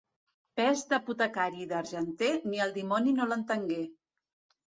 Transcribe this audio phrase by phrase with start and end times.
[0.59, 3.81] Pes d'apotecari i d'argenter, ni el dimoni no l'entengué.